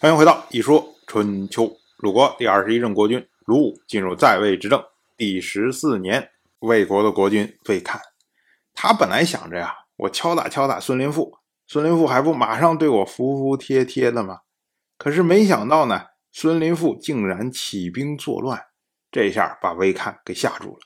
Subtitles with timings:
[0.00, 1.64] 欢迎回到《一说春秋》。
[1.96, 4.80] 鲁国第二十一任国君鲁武进入在位执政
[5.16, 8.00] 第十四年，魏国的国君魏看，
[8.74, 14.42] 他本来想着呀，我敲打敲打孙林父，孙林父还不马上对我服服帖帖的吗？
[14.96, 18.66] 可是没想到呢，孙林父竟然起兵作乱，
[19.10, 20.78] 这下把魏看给吓住了。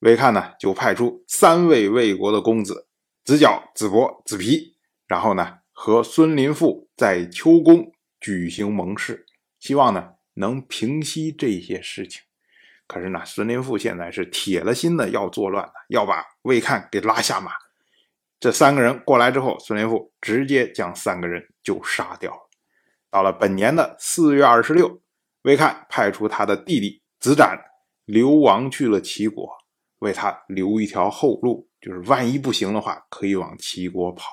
[0.00, 2.86] 魏看呢，就派出三位魏国的公子
[3.24, 4.76] 子角、子伯、子皮，
[5.06, 7.92] 然后呢，和孙林父在秋宫。
[8.26, 9.24] 举行盟誓，
[9.60, 12.22] 希望呢能平息这些事情。
[12.88, 17.52] 可是呢，孙林父现在是铁了心的要作乱要把魏看给拉下马。
[18.40, 22.50] 这三个人过来之后，孙林父直接将三个人就杀掉了。
[23.12, 25.00] 到了本年的四月二十六，
[25.42, 27.56] 魏看派出他的弟弟子展
[28.06, 29.48] 流亡去了齐国，
[30.00, 34.32] 为他留一条后路，就是万一不行的话，可以往齐国跑。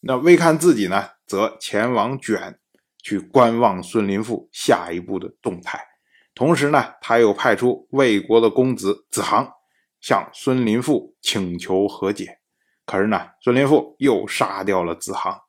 [0.00, 2.59] 那魏看自己呢，则前往卷。
[3.02, 5.80] 去观望孙林父下一步的动态，
[6.34, 9.50] 同时呢，他又派出魏国的公子子航
[10.00, 12.38] 向孙林父请求和解。
[12.84, 15.40] 可是呢，孙林父又杀掉了子航。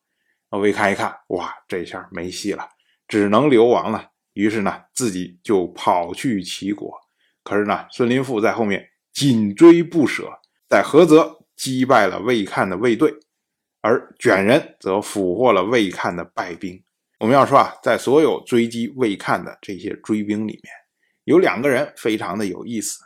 [0.52, 2.68] 魏看一看，哇，这下没戏了，
[3.08, 4.10] 只能流亡了。
[4.34, 6.94] 于是呢，自己就跑去齐国。
[7.44, 10.30] 可是呢，孙林父在后面紧追不舍，
[10.68, 13.14] 在菏泽击败了魏看的卫队，
[13.82, 16.84] 而卷人则俘获了魏看的败兵。
[17.22, 20.74] 我们要说啊，在所有追击魏看的这些追兵里面，
[21.24, 22.98] 有两个人非常的有意思，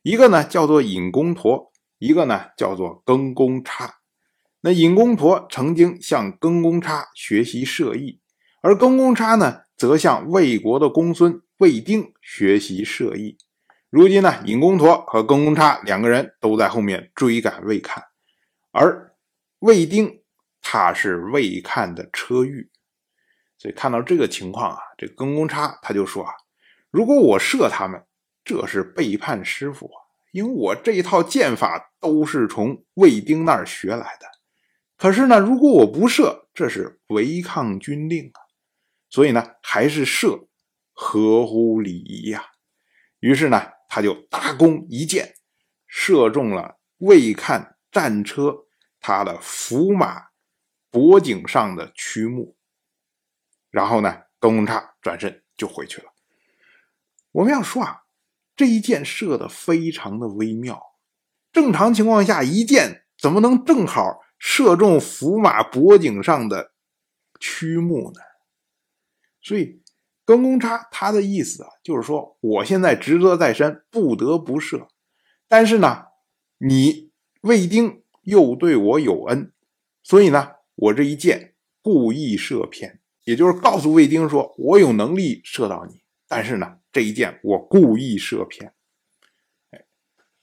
[0.00, 3.96] 一个呢叫做尹公陀，一个呢叫做庚公差。
[4.62, 8.22] 那尹公陀曾经向庚公差学习射艺，
[8.62, 13.36] 而庚公差呢则向魏国的公孙魏丁学习射艺。
[13.90, 18.02] 如今呢，尹公陀和庚公差两个人都在后面追赶魏看，
[18.72, 19.12] 而
[19.58, 20.22] 魏丁
[20.62, 22.70] 他是魏看的车御。
[23.58, 26.32] 所以看到这个情况啊，这庚公差他就说啊，
[26.90, 28.02] 如果我射他们，
[28.44, 29.98] 这是背叛师傅啊，
[30.32, 34.26] 因为我这一套剑法都是从魏丁那儿学来的。
[34.96, 38.40] 可是呢，如果我不射，这是违抗军令啊。
[39.10, 40.48] 所以呢，还是射，
[40.92, 42.44] 合乎礼仪呀。
[43.20, 45.34] 于是呢，他就搭弓一箭，
[45.86, 48.54] 射中了魏看战车
[49.00, 50.26] 他的伏马
[50.90, 52.57] 脖颈上的曲目。
[53.70, 56.12] 然后呢，庚公差转身就回去了。
[57.32, 58.04] 我们要说啊，
[58.56, 60.82] 这一箭射的非常的微妙。
[61.52, 66.72] 正常情况下，一箭怎么能正好射中伏马脖颈上的
[67.40, 68.20] 曲目呢？
[69.40, 69.82] 所以，
[70.26, 74.88] 庚公差他的意思啊，就是说，我现在职责在身，不得不射。
[75.46, 76.06] 但是呢，
[76.58, 77.12] 你
[77.42, 79.52] 魏丁又对我有恩，
[80.02, 82.97] 所以呢，我这一箭故意射偏。
[83.28, 88.72] 也就是告诉魏丁说：“我有能力射到你，但是呢，这一箭我故意射偏。”
[89.70, 89.84] 哎，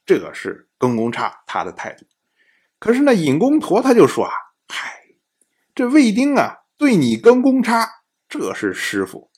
[0.04, 2.06] 这个是庚公差他的态度。
[2.78, 4.30] 可是呢，尹公陀他就说：“啊，
[4.68, 5.00] 嗨，
[5.74, 7.90] 这魏丁啊，对你庚公差
[8.28, 9.32] 这是师傅，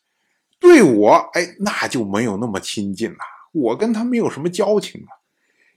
[0.61, 3.19] 对我哎那就没有那么亲近了。
[3.53, 5.07] 我跟他没有什么交情了。”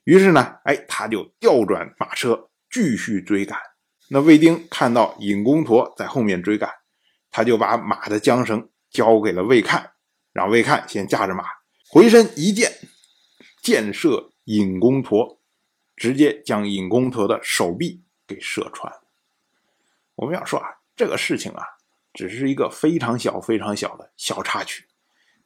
[0.04, 3.58] 于是呢，哎，他就调转马车继续追赶。
[4.10, 6.70] 那魏丁看到尹公陀在后面追赶。
[7.32, 9.92] 他就把马的缰绳交给了魏看，
[10.34, 11.46] 让魏看先驾着马，
[11.90, 12.70] 回身一箭，
[13.62, 15.40] 箭射尹公陀，
[15.96, 18.92] 直接将尹公陀的手臂给射穿。
[20.16, 21.64] 我们要说啊，这个事情啊，
[22.14, 24.86] 只是一个非常小、非常小的小插曲，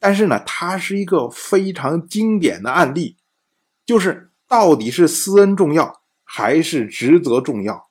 [0.00, 3.16] 但是呢，它是一个非常经典的案例，
[3.84, 7.86] 就是到底是私恩重要还是职责重要？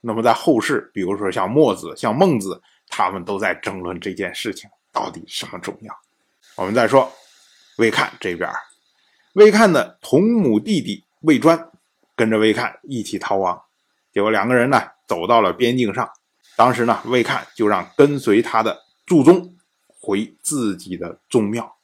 [0.00, 2.60] 那么在后世，比如说像墨子、像孟子。
[2.96, 5.94] 他们都在争论这件事情到底什么重要。
[6.54, 7.12] 我们再说
[7.76, 8.50] 魏看这边，
[9.34, 11.70] 魏看的同母弟弟魏专
[12.14, 13.60] 跟着魏看一起逃亡，
[14.14, 16.08] 结果两个人呢走到了边境上。
[16.56, 19.54] 当时呢，魏看就让跟随他的祝宗
[20.00, 21.76] 回自己的宗庙，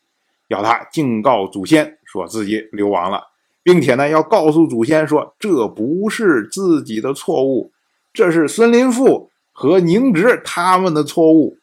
[0.48, 3.22] 要他敬告祖先，说自己流亡了，
[3.62, 7.70] 并且呢要告诉祖先说这不是自己的错误，
[8.14, 9.28] 这是孙林父。
[9.52, 11.58] 和宁直他们的错误，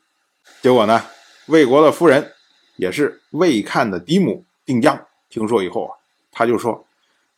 [0.62, 1.04] 结果呢？
[1.48, 2.32] 魏国的夫人，
[2.76, 5.98] 也是魏看的嫡母定江，听说以后啊，
[6.32, 6.86] 他就说：“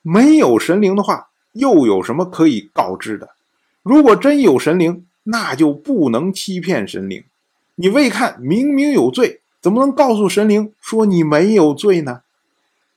[0.04, 3.30] 没有神灵的话，又有什么可以告知的？
[3.82, 7.24] 如果真有神灵，那就不能欺骗神灵。
[7.76, 12.24] 你魏看明明有罪，怎么能告诉神灵说你没有罪呢？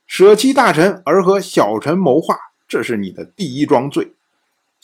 [0.05, 2.35] 舍弃大臣而和小臣谋划，
[2.67, 4.11] 这是你的第一桩罪。”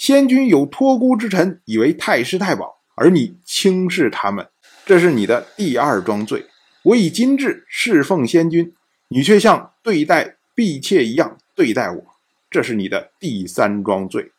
[0.01, 4.49] 先君有托孤之臣，以为太师太保，而你轻视他们，
[4.83, 6.43] 这是你的第二桩罪。
[6.81, 8.73] 我以金质侍奉先君，
[9.09, 12.03] 你却像对待婢妾一样对待我，
[12.49, 14.31] 这是你的第三桩罪。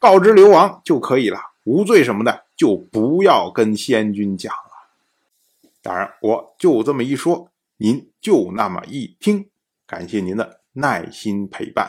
[0.00, 5.70] 告知流亡就可以了，无罪什么的就不要跟先君讲了。
[5.80, 9.46] 当然，我就这么一说，您就那么一听。
[9.86, 11.88] 感谢您的耐心陪伴。